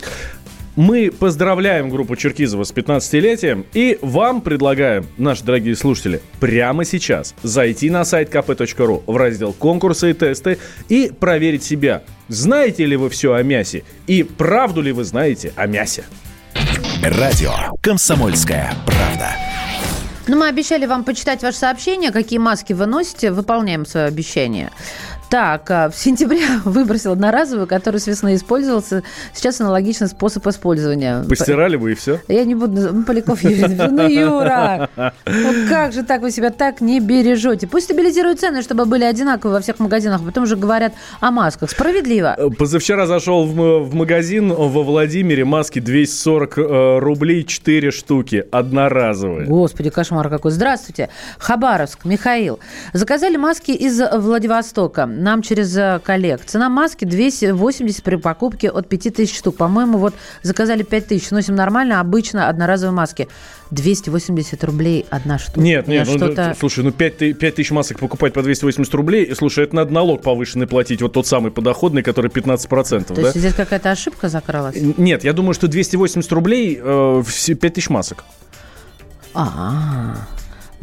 [0.76, 7.90] Мы поздравляем группу Черкизова с 15-летием и вам предлагаем, наши дорогие слушатели, прямо сейчас зайти
[7.90, 10.58] на сайт kp.ru в раздел «Конкурсы и тесты»
[10.90, 12.04] и проверить себя.
[12.28, 16.04] Знаете ли вы все о мясе и правду ли вы знаете о мясе?
[17.02, 19.32] Радио «Комсомольская правда».
[20.28, 23.32] Ну, мы обещали вам почитать ваше сообщение, какие маски вы носите.
[23.32, 24.72] Выполняем свое обещание.
[25.30, 29.04] Так, а, в сентябре выбросил одноразовую, который с весны использовался.
[29.34, 31.24] Сейчас аналогичный способ использования.
[31.28, 32.20] Постирали вы и все?
[32.28, 32.94] Я не буду...
[32.94, 33.76] Ну, Поляков Юрий.
[33.96, 37.68] Ну, Юра, ну как же так вы себя так не бережете?
[37.68, 41.70] Пусть стабилизируют цены, чтобы были одинаковые во всех магазинах, а потом же говорят о масках.
[41.70, 42.36] Справедливо.
[42.38, 49.48] Э, позавчера зашел в, в магазин во Владимире, маски 240 э, рублей 4 штуки, одноразовые.
[49.48, 50.52] Господи, кошмар какой.
[50.52, 51.10] Здравствуйте.
[51.40, 52.60] Хабаровск, Михаил.
[52.94, 56.42] Заказали маски из Владивостока нам через э, коллег.
[56.46, 59.58] Цена маски 280 при покупке от 5000 штук.
[59.58, 63.28] По-моему, вот заказали 5000, носим нормально, обычно одноразовые маски.
[63.72, 65.60] 280 рублей одна штука.
[65.60, 66.56] Нет, нет, ну, что-то...
[66.60, 70.68] слушай, ну 5, 5 тысяч масок покупать по 280 рублей, слушай, это надо налог повышенный
[70.68, 73.06] платить, вот тот самый подоходный, который 15%.
[73.06, 73.22] То да?
[73.22, 74.76] есть здесь какая-то ошибка закралась?
[74.98, 78.24] Нет, я думаю, что 280 рублей э, 5 тысяч масок.
[79.34, 80.35] А-а-а.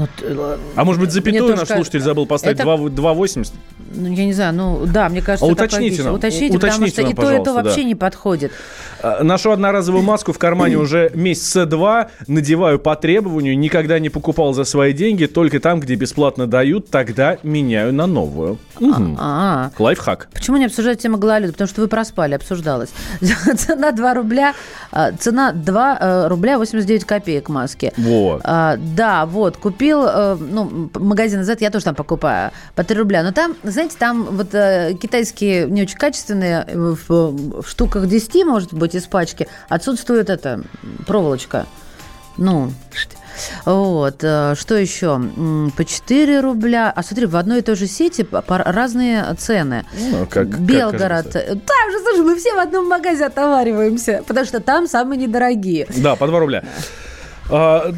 [0.03, 2.69] Вот, э, а может быть, запятую наш кажется, слушатель забыл поставить это...
[2.69, 3.53] 2,80?
[3.95, 7.03] Ну, я не знаю, ну, да, мне кажется, а уточните нам, уточните, уточните потому что
[7.03, 7.89] нам, и то, это вообще да.
[7.89, 8.53] не подходит.
[9.03, 14.55] А, ношу одноразовую маску в кармане уже месяца два, надеваю по требованию, никогда не покупал
[14.55, 18.59] за свои деньги, только там, где бесплатно дают, тогда меняю на новую.
[18.81, 19.19] Угу.
[19.79, 20.29] Лайфхак.
[20.33, 21.53] Почему не обсуждать тему гололеда?
[21.53, 22.91] Потому что вы проспали, обсуждалось.
[23.57, 24.55] Цена 2 рубля,
[25.19, 27.93] цена 2 э, рубля 89 копеек маски.
[27.97, 28.41] Вот.
[28.45, 32.99] А, да, вот, купил купил, э, ну, магазин Z, я тоже там покупаю по 3
[32.99, 33.23] рубля.
[33.23, 38.45] Но там, знаете, там вот э, китайские не очень качественные, э, в, в штуках 10,
[38.45, 40.63] может быть, из пачки, отсутствует эта
[41.07, 41.67] проволочка.
[42.39, 42.73] Ну,
[43.67, 44.19] вот.
[44.19, 45.21] Что еще?
[45.77, 46.93] По 4 рубля.
[46.95, 49.85] А смотри, в одной и той же сети разные цены.
[49.99, 51.33] Ну, как, Белгород.
[51.33, 55.87] Как там же, слушай, мы все в одном магазе отовариваемся, потому что там самые недорогие.
[55.97, 56.65] Да, по 2 рубля.
[57.53, 57.95] А,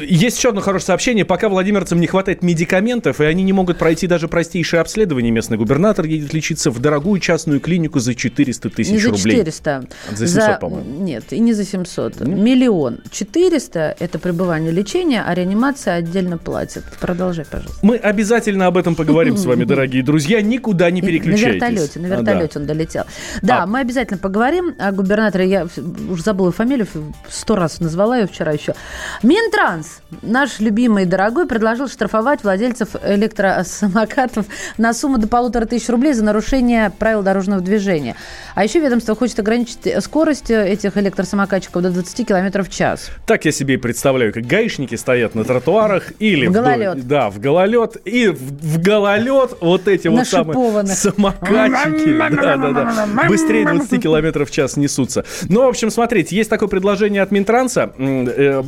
[0.00, 1.24] есть еще одно хорошее сообщение.
[1.26, 6.06] Пока владимирцам не хватает медикаментов, и они не могут пройти даже простейшее обследование, местный губернатор
[6.06, 9.36] едет лечиться в дорогую частную клинику за 400 тысяч рублей.
[9.36, 9.84] Не за 400.
[10.10, 10.58] За 700, за...
[10.58, 11.04] по-моему.
[11.04, 12.20] Нет, и не за 700.
[12.20, 12.38] Нет?
[12.38, 13.00] Миллион.
[13.10, 16.84] 400– это пребывание лечения, а реанимация отдельно платит.
[16.98, 17.78] Продолжай, пожалуйста.
[17.82, 20.40] Мы обязательно об этом поговорим с вами, дорогие друзья.
[20.40, 21.60] Никуда не переключайтесь.
[21.60, 23.04] На вертолете, на вертолете он долетел.
[23.42, 23.66] Да, а.
[23.66, 25.46] мы обязательно поговорим о губернаторе.
[25.46, 25.68] Я
[26.08, 26.86] уже забыла фамилию,
[27.28, 28.74] сто раз назвала ее вчера еще.
[29.22, 34.46] Минтранс, наш любимый и дорогой, предложил штрафовать владельцев электросамокатов
[34.78, 38.16] на сумму до полутора тысяч рублей за нарушение правил дорожного движения.
[38.54, 43.10] А еще ведомство хочет ограничить скорость этих электросамокатчиков до 20 км в час.
[43.26, 46.46] Так я себе и представляю, как гаишники стоят на тротуарах или...
[46.46, 46.98] В гололед.
[46.98, 47.96] В, да, в гололед.
[48.04, 52.34] И в, в гололед вот эти вот самые самокатчики.
[52.34, 53.28] Да, да, да.
[53.28, 55.24] Быстрее 20 км в час несутся.
[55.48, 57.92] Ну, в общем, смотрите, есть такое предложение от Минтранса,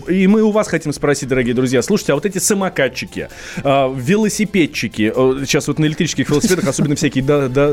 [0.08, 3.28] и мы у вас хотим спросить, дорогие друзья, слушайте, а вот эти самокатчики,
[3.62, 5.12] э, велосипедчики,
[5.44, 7.24] сейчас вот на электрических велосипедах особенно всякие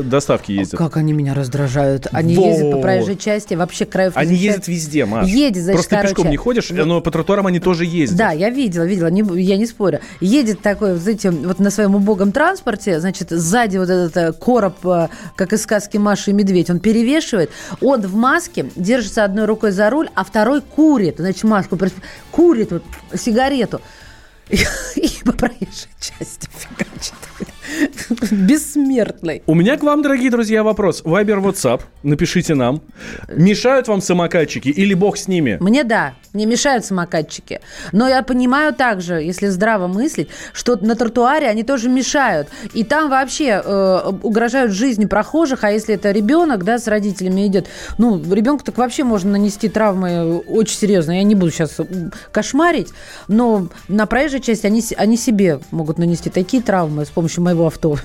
[0.02, 0.78] доставки ездят.
[0.78, 2.06] Как они меня раздражают.
[2.12, 2.46] Они Во.
[2.46, 5.26] ездят по проезжей части, вообще краев Они ездят везде, Маш.
[5.28, 8.18] Едет, значит, Просто короче, пешком не ходишь, но по тротуарам они тоже ездят.
[8.18, 10.00] Да, я видела, видела, не, я не спорю.
[10.20, 15.08] Едет такой, знаете, вот на своем убогом транспорте, значит, сзади вот этот э, короб, э,
[15.36, 19.90] как из сказки Маши и Медведь, он перевешивает, он в маске, держится одной рукой за
[19.90, 21.76] руль, а второй курит, значит, маску,
[22.34, 23.80] курит вот сигарету.
[24.48, 24.56] И,
[24.96, 27.14] и по проезжей части фигачит.
[28.30, 29.42] Бессмертный.
[29.46, 31.02] У меня к вам, дорогие друзья, вопрос.
[31.04, 32.82] Вайбер, WhatsApp, напишите нам.
[33.28, 35.58] Мешают вам самокатчики или бог с ними?
[35.60, 37.60] Мне да, мне мешают самокатчики.
[37.92, 42.48] Но я понимаю также, если здраво мыслить, что на тротуаре они тоже мешают.
[42.72, 47.68] И там вообще э, угрожают жизни прохожих, а если это ребенок, да, с родителями идет,
[47.98, 51.12] ну, ребенку так вообще можно нанести травмы очень серьезно.
[51.12, 51.76] Я не буду сейчас
[52.32, 52.88] кошмарить,
[53.28, 57.96] но на проезжей части они, они себе могут нанести такие травмы с помощью моего авто.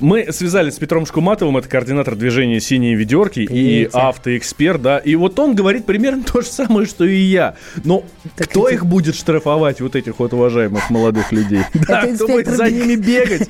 [0.00, 5.38] Мы связались с Петром Шкуматовым, это координатор движения «Синие ведерки» и автоэксперт, да, и вот
[5.38, 7.56] он говорит примерно то же самое, что и я.
[7.84, 8.02] Но
[8.36, 11.62] кто их будет штрафовать, вот этих вот уважаемых молодых людей?
[11.86, 13.48] Да, кто будет за ними бегать?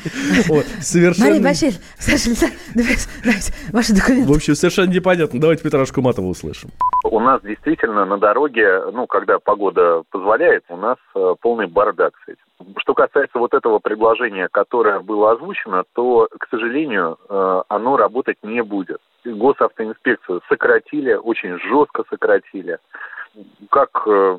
[0.81, 1.29] Совершенно...
[1.29, 2.51] Мария Башиль, Саша,
[3.73, 4.31] ваши документы.
[4.31, 5.41] В общем, совершенно непонятно.
[5.41, 6.71] Давайте Петра Шкуматова услышим.
[7.05, 12.29] У нас действительно на дороге, ну, когда погода позволяет, у нас э, полный бардак с
[12.29, 12.41] этим.
[12.79, 18.63] Что касается вот этого предложения, которое было озвучено, то, к сожалению, э, оно работать не
[18.63, 19.01] будет.
[19.25, 22.79] Госавтоинспекцию сократили, очень жестко сократили.
[23.71, 24.39] Как э,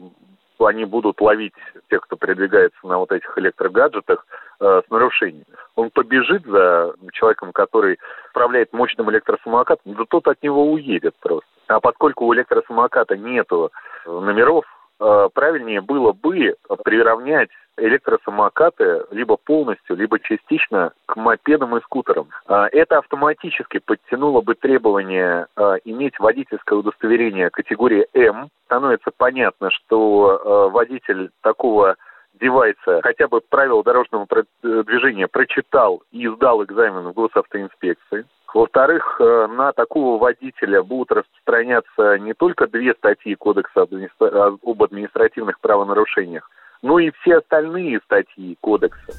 [0.59, 1.53] они будут ловить
[1.91, 4.25] тех, кто передвигается на вот этих электрогаджетах
[4.59, 5.45] э, с нарушениями.
[5.75, 7.99] Он побежит за человеком, который
[8.31, 11.47] управляет мощным электросамокатом, да тот от него уедет просто.
[11.67, 13.71] А поскольку у электросамоката нету
[14.07, 14.65] номеров,
[14.99, 22.29] Э, правильнее было бы приравнять электросамокаты либо полностью, либо частично к мопедам и скутерам.
[22.47, 28.49] Э, это автоматически подтянуло бы требование э, иметь водительское удостоверение категории М.
[28.65, 31.95] Становится понятно, что водитель такого
[32.33, 34.27] девайса хотя бы правила дорожного
[34.61, 38.25] движения прочитал и сдал экзамен в госавтоинспекции.
[38.53, 46.49] Во-вторых, э, на такого водителя будут распространяться не только две статьи Кодекса об административных правонарушениях,
[46.81, 49.13] но и все остальные статьи Кодекса.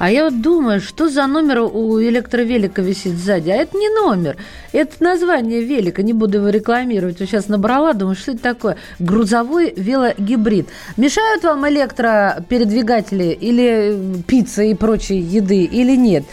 [0.00, 3.50] А я вот думаю, что за номер у электровелика висит сзади?
[3.50, 4.38] А это не номер,
[4.72, 7.20] это название велика, не буду его рекламировать.
[7.20, 8.78] Вот сейчас набрала, думаю, что это такое?
[8.98, 10.68] Грузовой велогибрид.
[10.96, 16.24] Мешают вам электропередвигатели или пицца и прочие еды или нет?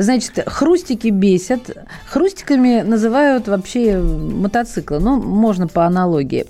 [0.00, 1.76] Значит, хрустики бесят.
[2.06, 4.98] Хрустиками называют вообще мотоциклы.
[4.98, 6.46] Ну, можно по аналогии.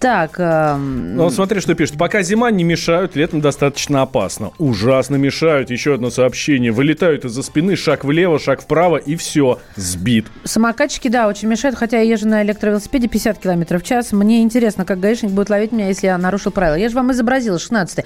[0.00, 0.34] Так.
[0.38, 1.96] Э, ну, смотри, что пишет.
[1.96, 4.50] Пока зима не мешают, летом достаточно опасно.
[4.58, 5.70] Ужасно мешают.
[5.70, 6.72] Еще одно сообщение.
[6.72, 10.26] Вылетают из-за спины, шаг влево, шаг вправо, и все, сбит.
[10.42, 11.76] Самокатчики, да, очень мешают.
[11.78, 14.10] Хотя я езжу на электровелосипеде 50 км в час.
[14.12, 16.74] Мне интересно, как гаишник будет ловить меня, если я нарушил правила.
[16.74, 18.04] Я же вам изобразила 16 -й.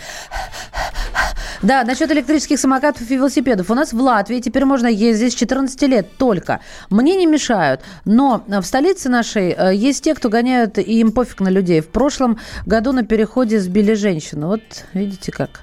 [1.61, 3.71] Да, насчет электрических самокатов и велосипедов.
[3.71, 6.61] У нас в Латвии теперь можно ездить с 14 лет только.
[6.91, 7.81] Мне не мешают.
[8.05, 11.81] Но в столице нашей э, есть те, кто гоняют, и им пофиг на людей.
[11.81, 14.49] В прошлом году на переходе сбили женщину.
[14.49, 14.63] Вот
[14.93, 15.61] видите как.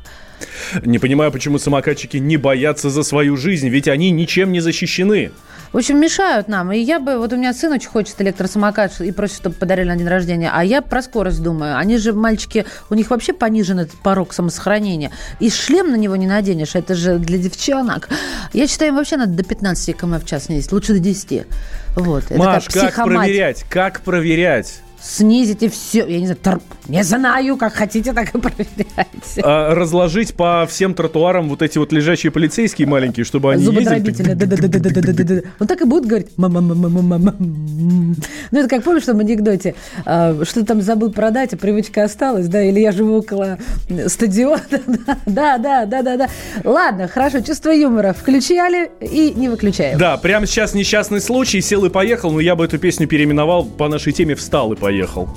[0.84, 5.32] Не понимаю, почему самокатчики не боятся за свою жизнь, ведь они ничем не защищены.
[5.72, 6.72] В общем, мешают нам.
[6.72, 7.20] И я бы...
[7.20, 10.50] Вот у меня сын очень хочет электросамокат и просит, чтобы подарили на день рождения.
[10.52, 11.78] А я про скорость думаю.
[11.78, 15.12] Они же, мальчики, у них вообще понижен этот порог самосохранения.
[15.40, 16.74] И шлем на него не наденешь.
[16.74, 18.10] Это же для девчонок.
[18.54, 20.72] Я считаю, им вообще надо до 15 км в час снизить.
[20.72, 21.46] Лучше до 10.
[21.98, 22.32] Вот.
[22.32, 23.64] Маш, как, как проверять?
[23.70, 24.82] Как проверять?
[25.02, 26.06] Снизите все.
[26.08, 26.62] Я не знаю, тор...
[26.88, 29.42] не знаю, как хотите, так и проверяйте.
[29.44, 33.98] А, разложить по всем тротуарам вот эти вот лежащие полицейские маленькие, чтобы они да,
[35.24, 35.42] да.
[35.60, 36.30] Он так и будет говорить.
[36.38, 37.36] Мама, мама, мама, мама.
[37.40, 42.48] Ну, это как помнишь, что в анекдоте, а, что там забыл продать, а привычка осталась,
[42.48, 43.58] да, или я живу около
[44.08, 44.62] стадиона.
[45.26, 46.28] Да, да, да, да, да.
[46.64, 49.98] Ладно, хорошо, чувство юмора включали и не выключаем.
[49.98, 53.88] Да, прямо сейчас несчастный случай, сел и поехал, но я бы эту песню переименовал по
[53.88, 55.30] нашей теме «Встал и поехал» поехал.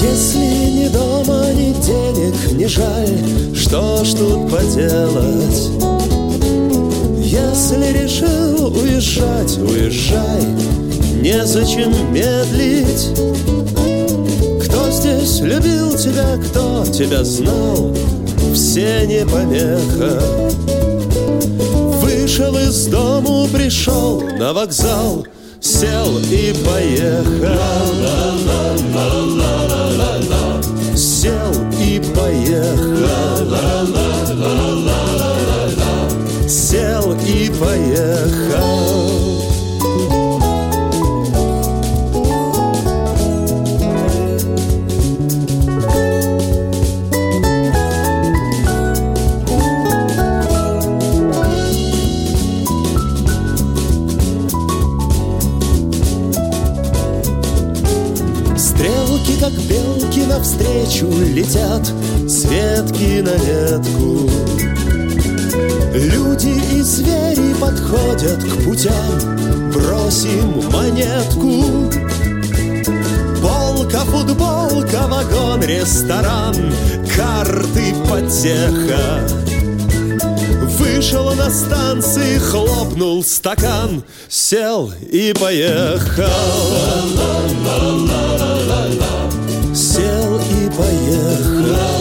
[0.00, 0.38] Если
[0.78, 5.68] ни дома, ни денег не жаль, что ж тут поделать?
[7.22, 10.42] Если решил уезжать, уезжай,
[11.20, 13.08] незачем медлить.
[14.64, 17.94] Кто здесь любил тебя, кто тебя знал,
[18.54, 20.18] все не помеха.
[22.00, 25.26] Вышел из дому, пришел на вокзал—
[25.60, 27.30] сел и поехал.
[30.96, 33.00] Сел и поехал.
[36.48, 38.89] Сел и поехал.
[60.80, 61.86] Навстречу летят
[62.28, 64.30] с ветки на ветку.
[65.94, 71.90] Люди и звери подходят к путям Бросим монетку.
[73.42, 76.54] Полка, футболка, вагон, ресторан
[77.16, 79.28] Карты, потеха.
[80.78, 86.24] Вышел на станции, хлопнул стакан Сел и поехал
[90.72, 91.99] Сел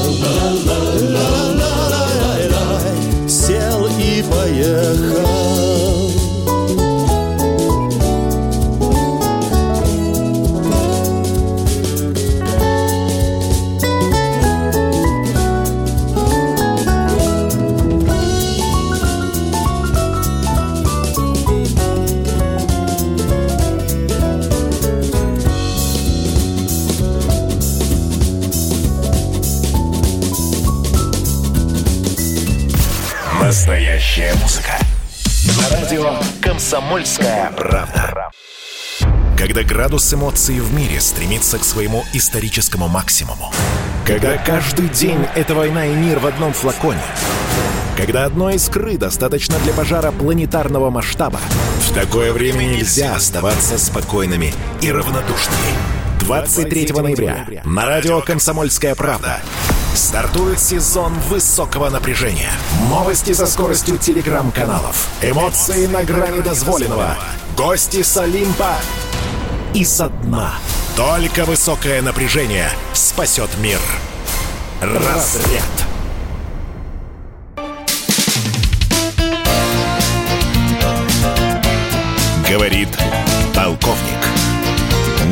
[35.89, 38.29] радио «Комсомольская правда».
[39.35, 43.51] Когда градус эмоций в мире стремится к своему историческому максимуму.
[44.05, 47.01] Когда каждый день— это война и мир в одном флаконе.
[47.97, 51.39] Когда одной искры достаточно для пожара планетарного масштаба.
[51.81, 55.73] В такое время нельзя оставаться спокойными и равнодушными.
[56.19, 59.41] 23 ноября на радио «Комсомольская правда»
[59.93, 62.51] стартует сезон высокого напряжения.
[62.89, 65.07] Новости со скоростью телеграм-каналов.
[65.21, 67.15] Эмоции на грани дозволенного.
[67.57, 68.75] Гости с Олимпа
[69.73, 70.53] и со дна.
[70.95, 73.79] Только высокое напряжение спасет мир.
[74.81, 75.63] Разряд.
[82.49, 82.89] Говорит
[83.53, 84.38] полковник.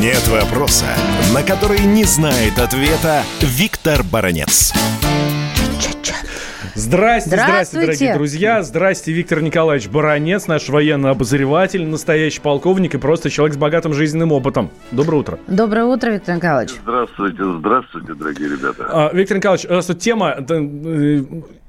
[0.07, 0.85] Нет вопроса,
[1.33, 4.71] на который не знает ответа Виктор Баранец.
[6.75, 7.85] Здрасте, здрасте, Здравствуйте.
[7.87, 8.63] дорогие друзья.
[8.63, 14.31] Здрасте, Виктор Николаевич Баранец, наш военный обозреватель, настоящий полковник и просто человек с богатым жизненным
[14.31, 14.69] опытом.
[14.91, 15.39] Доброе утро.
[15.45, 16.75] Доброе утро, Виктор Николаевич.
[16.83, 18.87] Здравствуйте, здравствуйте, дорогие ребята.
[18.89, 21.23] А, Виктор Николаевич, у нас тут тема, э,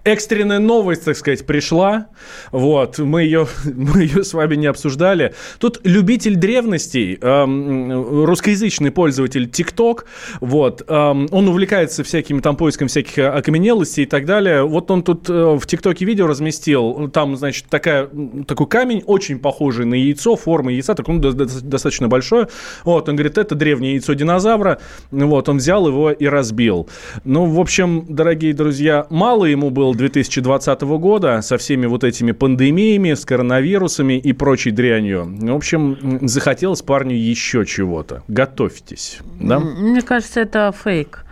[0.08, 2.06] экстренная новость, так сказать, пришла.
[2.52, 5.34] Вот, мы ее, мы ее с вами не обсуждали.
[5.58, 10.04] Тут любитель древностей, эм, русскоязычный пользователь TikTok,
[10.40, 14.62] вот, эм, он увлекается всякими там поиском всяких окаменелостей и так далее.
[14.64, 18.08] Вот он тут э, в ТикТоке видео разместил, там, значит, такая,
[18.46, 22.48] такой камень, очень похожий на яйцо, форма яйца, так, ну, до- до- достаточно большое.
[22.84, 24.78] Вот, он говорит, это древнее яйцо динозавра.
[25.10, 26.88] Вот, он взял его и разбил.
[27.24, 33.14] Ну, в общем, дорогие друзья, мало ему было 2020 года со всеми вот этими пандемиями,
[33.14, 35.26] с коронавирусами и прочей дрянью.
[35.26, 38.22] В общем, захотелось парню еще чего-то.
[38.28, 39.18] Готовьтесь.
[39.40, 39.58] Да?
[39.58, 41.24] Мне кажется, это фейк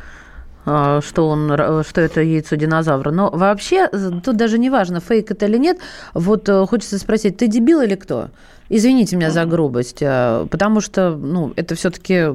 [0.69, 1.49] а, что он,
[1.85, 3.13] что это яйцо динозавра.
[3.13, 3.89] Но вообще,
[4.25, 5.79] тут даже не важно, фейк это или нет.
[6.13, 8.31] Вот э, хочется спросить, ты дебил или кто?
[8.69, 12.27] Извините меня за грубость, э, потому что ну, это все-таки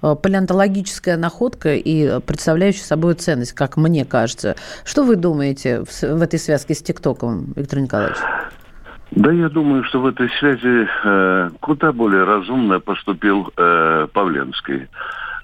[0.00, 4.56] палеонтологическая находка и представляющая собой ценность, как мне кажется.
[4.84, 8.18] Что вы думаете в, в этой связке с ТикТоком, Виктор Николаевич?
[9.10, 14.88] Да, я думаю, что в этой связи э, куда более разумно поступил э, Павленский,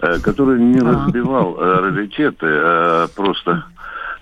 [0.01, 3.65] э, который не разбивал э, раритеты, а просто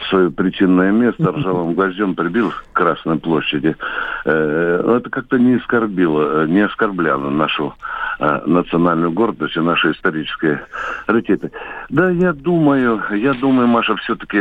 [0.05, 3.77] свое причинное место ржавым гвоздем прибил к Красной площади.
[4.25, 7.75] Э, это как-то не оскорбило, э, не оскорбляло нашу
[8.19, 10.65] э, национальную гордость и наши исторические
[11.07, 11.51] раритеты.
[11.88, 14.38] Да, я думаю, я думаю, Маша, все-таки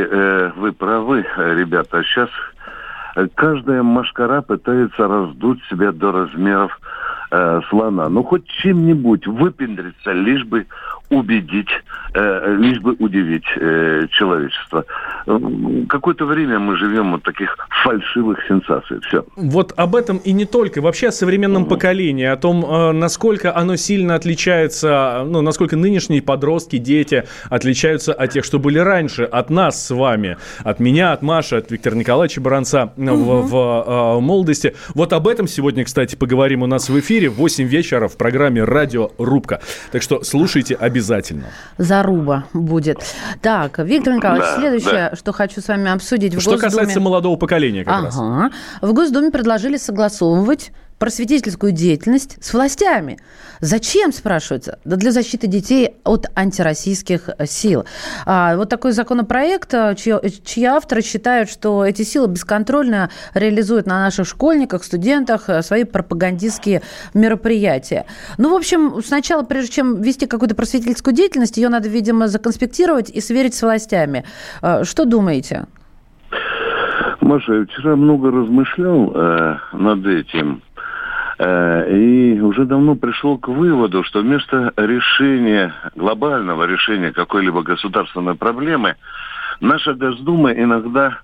[0.55, 2.03] вы правы, ребята.
[2.03, 2.29] Сейчас
[3.35, 6.79] каждая машкара пытается раздуть себя до размеров
[7.31, 8.09] э, слона.
[8.09, 10.65] Ну, хоть чем-нибудь выпендриться, лишь бы
[11.09, 11.69] убедить,
[12.13, 14.85] э, лишь бы удивить э, человечество.
[15.89, 18.99] Какое-то время мы живем от таких фальшивых сенсаций.
[19.07, 19.25] Все.
[19.35, 20.81] Вот об этом и не только.
[20.81, 26.77] Вообще о современном поколении, о том, э, насколько оно сильно отличается, ну, насколько нынешние подростки,
[26.77, 31.57] дети отличаются от тех, что были раньше, от нас с вами, от меня, от Маши,
[31.57, 34.75] от Виктора Николаевича Баранца э, в, в, э, молодости.
[34.95, 38.63] Вот об этом сегодня, кстати, поговорим у нас в эфире в 8 вечера в программе
[38.63, 39.61] «Радио Рубка».
[39.91, 41.45] Так что слушайте обязательно.
[41.77, 42.99] Заруба будет.
[43.41, 46.35] Так, Виктор Николаевич, Да, следующее, что хочу с вами обсудить.
[46.35, 46.69] В Что Госдуме...
[46.69, 48.15] касается молодого поколения как раз.
[48.17, 48.51] Ага.
[48.81, 53.17] В Госдуме предложили согласовывать просветительскую деятельность с властями.
[53.59, 54.77] Зачем, спрашивается?
[54.85, 57.85] Да для защиты детей от антироссийских сил.
[58.27, 60.13] А, вот такой законопроект, а, чьи,
[60.45, 66.83] чьи авторы считают, что эти силы бесконтрольно реализуют на наших школьниках, студентах свои пропагандистские
[67.15, 68.05] мероприятия.
[68.37, 73.21] Ну, в общем, сначала, прежде чем вести какую-то просветительскую деятельность, ее надо, видимо, законспектировать и
[73.21, 74.23] сверить с властями.
[74.83, 75.65] Что думаете?
[77.21, 80.61] Маша, я вчера много размышлял э, над этим.
[81.43, 88.95] Э, и уже давно пришел к выводу, что вместо решения, глобального решения какой-либо государственной проблемы,
[89.59, 91.17] наша Госдума иногда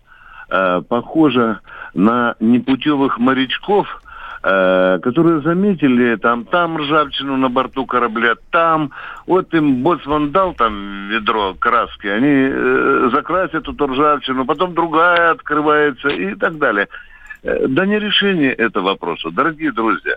[0.49, 1.60] э, похожа
[1.93, 4.01] на непутевых морячков,
[4.41, 8.89] э, которые заметили там, там ржавчину на борту корабля, там,
[9.28, 16.07] вот им боцман дал там ведро краски, они э, закрасят эту ржавчину, потом другая открывается
[16.07, 16.88] и так далее.
[17.43, 20.15] Э, да не решение этого вопроса, дорогие друзья.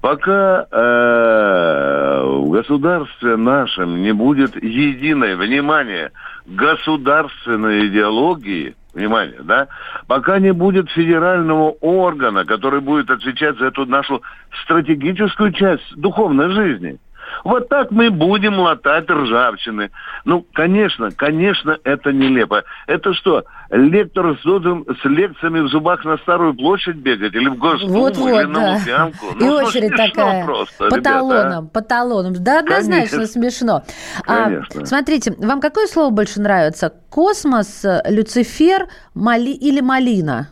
[0.00, 6.12] Пока э, в государстве нашем не будет единой, внимание,
[6.46, 9.66] государственной идеологии, внимание, да,
[10.06, 14.22] пока не будет федерального органа, который будет отвечать за эту нашу
[14.62, 16.98] стратегическую часть духовной жизни–
[17.44, 19.90] вот так мы будем латать ржавчины.
[20.24, 22.64] Ну, конечно, конечно, это нелепо.
[22.86, 27.34] Это что, лектор с, с лекциями в зубах на Старую площадь бегать?
[27.34, 28.48] Или в Госдуму, вот, вот, или да.
[28.48, 29.26] на Лубянку?
[29.38, 31.68] И ну, очередь такая, просто, по ребята, талонам, а?
[31.68, 32.34] по талонам.
[32.38, 33.26] Да, однозначно Конечно.
[33.26, 33.82] смешно.
[34.22, 34.82] Конечно.
[34.82, 36.92] А, смотрите, вам какое слово больше нравится?
[37.10, 39.50] Космос, Люцифер мали...
[39.50, 40.48] или малина?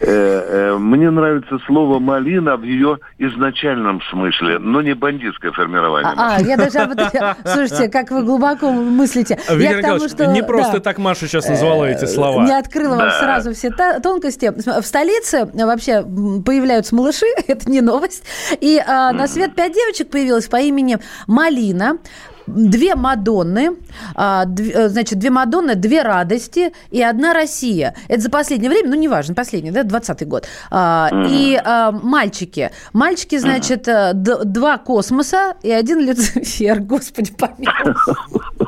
[0.00, 6.12] Э, э, Мне нравится слово «малина» в ее изначальном смысле, но не бандитское формирование.
[6.16, 7.36] А, а, я даже об этом...
[7.44, 9.38] Слушайте, как вы глубоко мыслите.
[9.50, 12.44] Виктор Николаевич, не просто так Маша сейчас назвала эти слова.
[12.44, 14.52] Не открыла вам сразу все тонкости.
[14.54, 18.24] В столице вообще появляются малыши, это не новость.
[18.60, 21.98] И а, на свет пять девочек появилось по имени Малина.
[22.46, 23.70] Две Мадонны,
[24.14, 27.94] а, дв- э, значит, две Мадонны, две радости и одна Россия.
[28.08, 30.46] Это за последнее время, ну, неважно, последний, да, 20 год.
[30.70, 32.70] А, И а, мальчики.
[32.92, 36.80] Мальчики, значит, э, д- два космоса и один Люцифер.
[36.94, 37.94] Господи, помилуй.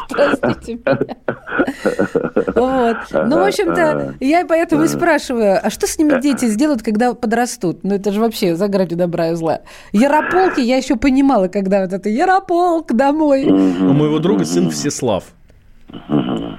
[0.09, 1.17] Простите меня.
[2.55, 2.97] Вот.
[3.13, 7.81] Ну, в общем-то, я поэтому и спрашиваю, а что с ними дети сделают, когда подрастут?
[7.83, 9.61] Ну, это же вообще за гранью добра и зла.
[9.93, 13.45] Ярополки я еще понимала, когда вот это Ярополк домой.
[13.47, 15.16] У моего друга сын Всеслав.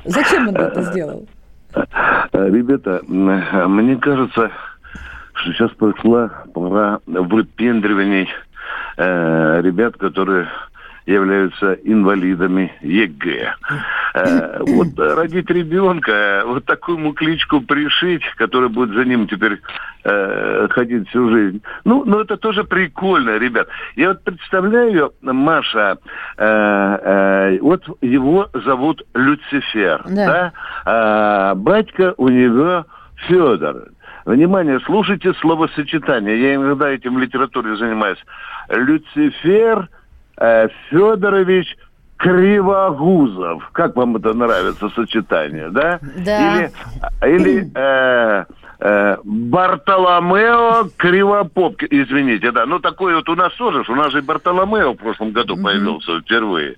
[0.06, 1.28] Зачем он это сделал?
[1.74, 4.52] Э, Ребята, м, мне кажется,
[5.34, 8.28] что сейчас пришла пора выпендриваний
[8.98, 10.48] э, ребят, которые
[11.08, 13.56] являются инвалидами ЕГЭ.
[14.60, 19.62] Вот родить ребенка, вот такую ему кличку пришить, который будет за ним теперь
[20.04, 21.62] э, ходить всю жизнь.
[21.84, 23.68] Ну, ну, это тоже прикольно, ребят.
[23.96, 26.00] Я вот представляю, Маша,
[26.38, 30.26] э, э, вот его зовут Люцифер, Да.
[30.26, 30.54] да?
[30.86, 32.86] А батька у него
[33.28, 33.90] Федор.
[34.26, 36.42] Внимание, слушайте словосочетание.
[36.42, 38.20] Я иногда этим в литературе занимаюсь.
[38.70, 39.90] Люцифер
[40.90, 41.78] Федорович
[42.18, 43.70] Кривогузов.
[43.74, 46.00] Как вам это нравится сочетание, да?
[46.26, 46.70] Да.
[47.22, 48.46] Или, или э, э,
[49.24, 51.82] Бартоломео Кривопоп.
[51.90, 52.66] Извините, да.
[52.66, 53.84] Ну, такой вот у нас тоже.
[53.88, 56.76] У нас же Бартоломео в прошлом году появился впервые.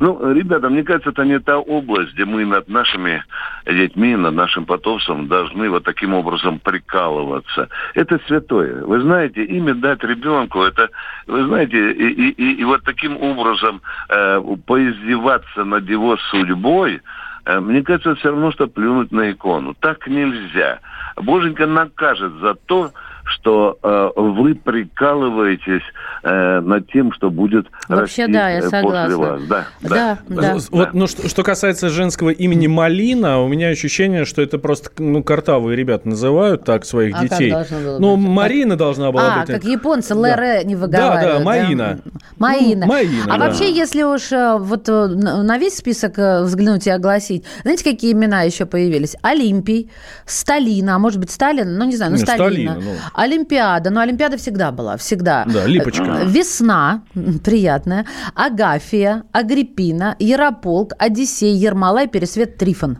[0.00, 3.22] Ну, ребята, мне кажется, это не та область, где мы над нашими
[3.66, 7.68] детьми, над нашим потомством должны вот таким образом прикалываться.
[7.94, 8.82] Это святое.
[8.84, 10.88] Вы знаете, имя дать ребенку, это,
[11.26, 17.00] вы знаете, и, и, и- и вот таким образом э, поиздеваться над его судьбой,
[17.46, 19.74] э, мне кажется, все равно, что плюнуть на икону.
[19.80, 20.78] Так нельзя.
[21.16, 22.92] Боженька накажет за то,
[23.24, 25.82] что э, вы прикалываетесь
[26.22, 29.16] э, над тем, что будет Вообще, расти, да, я э, после согласна.
[29.16, 29.42] вас.
[29.48, 30.56] Да, Да, да.
[30.70, 35.22] Вот, ну, что, что касается женского имени Малина, у меня ощущение, что это просто, ну,
[35.22, 37.50] картавые ребята называют так своих А как детей.
[37.50, 38.26] должно было ну, быть?
[38.28, 39.50] Марина должна была А, быть.
[39.54, 40.20] как японцы, Да.
[40.20, 41.38] ЛР не Да, выговаривают.
[41.38, 41.98] да, Маина.
[42.38, 42.86] Маина.
[42.86, 43.46] Ну, Маина, а да.
[43.46, 48.42] вообще, если уж э, вот э, на весь список взглянуть и огласить, знаете, какие имена
[48.42, 49.16] еще появились?
[49.22, 49.90] Олимпий,
[50.26, 52.44] Сталина, а может быть Сталин, ну не знаю, ну Не, Сталина.
[52.44, 52.90] Сталина, ну.
[53.14, 55.44] Олимпиада, ну Олимпиада всегда была, всегда.
[55.46, 56.04] Да, липочка.
[56.04, 57.02] Э, Весна,
[57.44, 62.98] приятная, Агафия, Агриппина, Ярополк, Одиссей, Ермолай, Пересвет, Трифон.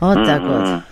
[0.00, 0.82] Вот так вот.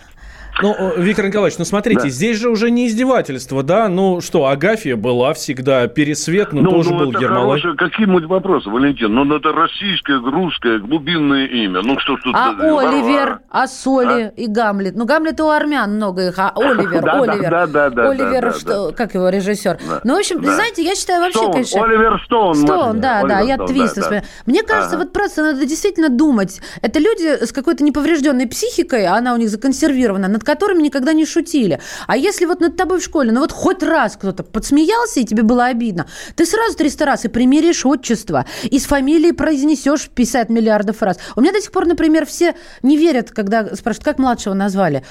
[0.62, 2.08] Ну, Виктор Николаевич, ну смотрите, Да.
[2.08, 3.88] здесь же уже не издевательство, да?
[3.88, 7.60] Ну что, Агафья была всегда, Пересвет, ну, тоже был это Ермолай.
[7.60, 9.14] хорошее, какие-нибудь вопросы, Валентин?
[9.14, 11.82] Ну, это российское, русское, глубинное имя.
[11.82, 12.34] Ну, что ж тут...
[12.34, 12.88] А э, Варвара?
[12.88, 14.96] Оливер, а Соли и Гамлет.
[14.96, 17.50] Ну, Гамлет у армян много их, а Оливер, Да, Оливер.
[17.50, 19.78] да, да, да, Оливер, да, да, что, как его режиссер?
[19.88, 20.54] Да, Ну, в общем, да.
[20.54, 21.84] знаете, я считаю вообще, Стоун, конечно...
[21.84, 22.54] Оливер Стоун.
[22.54, 23.94] Стоун, да, да, Оливер я твист.
[23.96, 24.02] да, да.
[24.02, 24.24] вспоминаю.
[24.46, 25.04] Мне кажется, Ага.
[25.04, 26.60] вот просто надо действительно думать.
[26.82, 31.26] Это люди с какой-то неповрежденной психикой, а она у них законсервирована, над которыми никогда не
[31.26, 31.80] шутили.
[32.06, 35.42] А если вот над тобой в школе, ну вот хоть раз кто-то подсмеялся, и тебе
[35.42, 41.02] было обидно, ты сразу 300 раз и примеришь отчество, и с фамилией произнесешь 50 миллиардов
[41.02, 41.18] раз.
[41.36, 45.02] У меня до сих пор, например, все не верят, когда спрашивают, как младшего назвали.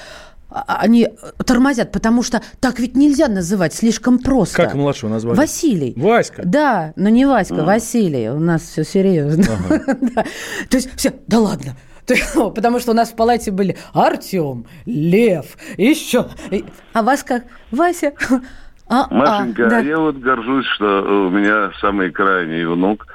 [0.48, 1.08] а- они
[1.44, 4.56] тормозят, потому что так ведь нельзя называть, слишком просто.
[4.56, 5.36] Как младшего назвали?
[5.36, 5.92] Василий.
[5.96, 6.42] Васька.
[6.44, 7.64] Да, но не Васька, А.
[7.64, 8.30] Василий.
[8.30, 9.44] У нас все серьезно.
[10.14, 10.24] Да.
[10.70, 11.76] То есть все, да ладно.
[12.54, 16.26] Потому что у нас в палате были Артем, Лев, еще.
[16.92, 17.44] А вас как?
[17.70, 18.12] Вася?
[18.88, 19.78] А, а, Машенька, да.
[19.78, 23.08] а я вот горжусь, что у меня самый крайний внук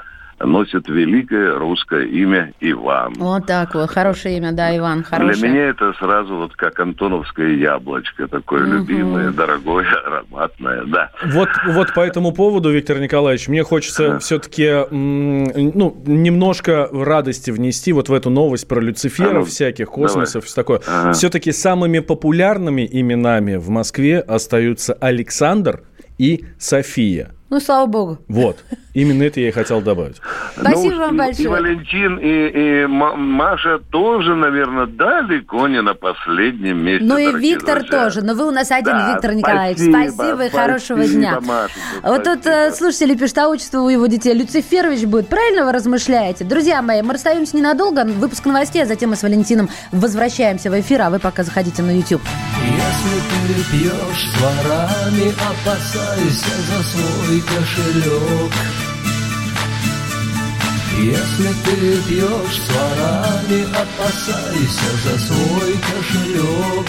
[0.46, 3.14] носит великое русское имя Иван.
[3.18, 5.34] Вот так вот, хорошее имя, да, Иван, хорошее.
[5.39, 8.74] Для меня это сразу вот как антоновское яблочко, такое Мгм.
[8.78, 11.12] любимое, дорогое, ароматное, да.
[11.26, 18.10] Вот, вот по этому поводу, Виктор Николаевич, мне хочется все-таки ну, немножко радости внести вот
[18.10, 20.46] в эту новость про Люциферов А ну, всяких, космосов, давай.
[20.48, 20.82] все такое.
[20.88, 21.14] Ага.
[21.14, 25.84] Все-таки самыми популярными именами в Москве остаются Александр
[26.18, 27.32] и София.
[27.50, 28.18] Ну, слава богу.
[28.30, 28.64] Вот,
[28.94, 30.18] именно это я и хотел добавить.
[30.56, 31.46] Спасибо Ну, вам и- большое.
[31.46, 37.06] И Валентин, и, и Ма- Маша тоже, наверное, далеко не на последнем месте.
[37.06, 38.04] Ну и Виктор друзья.
[38.04, 38.22] тоже.
[38.22, 39.78] Но вы у нас один, Да, Виктор Николаевич.
[39.80, 41.39] спасибо, Спасибо и хорошего спасибо, дня.
[41.42, 41.72] Машенька,
[42.04, 45.28] Вот тут э, слушатели пишут, а отчество у его детей Люциферович будет.
[45.28, 46.44] Правильно вы размышляете?
[46.44, 48.04] Друзья мои, мы расстаемся ненадолго.
[48.06, 51.92] Выпуск новостей, а затем мы с Валентином возвращаемся в эфир, а вы пока заходите на
[51.96, 52.22] YouTube.
[52.64, 58.52] Если ты пьешь с ворами, опасайся за свой кошелек.
[61.00, 66.88] Если ты пьешь с ворами, опасайся за свой кошелек.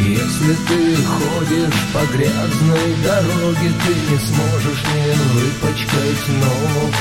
[0.00, 6.94] Если ты ходишь по грязной дороге, ты не сможешь не выпачкать ног.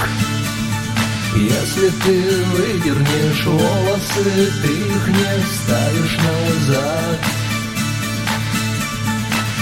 [1.36, 7.37] Если ты выдернешь волосы, ты их не вставишь назад.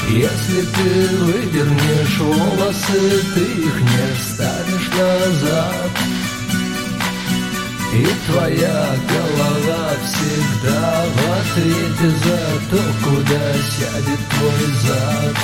[0.08, 5.92] Если ты выдернешь волосы, ты их не вставишь назад.
[7.92, 12.40] И твоя голова всегда в ответе за
[12.70, 15.36] то, куда сядет твой зад.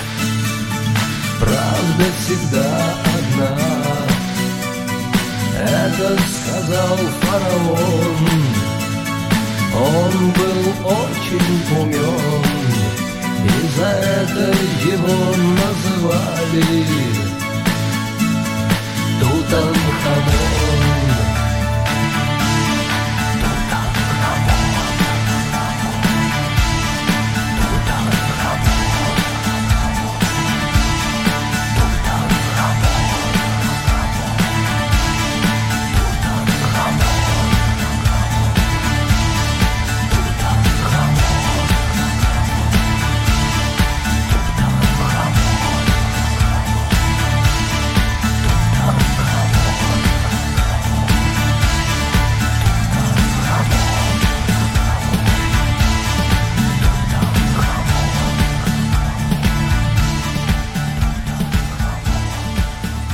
[1.40, 3.58] Правда всегда одна.
[5.58, 8.62] Это сказал фараон.
[9.74, 12.61] Он был очень умен,
[13.76, 14.54] за это
[14.86, 16.86] его называли
[19.20, 20.91] Тутанхамон.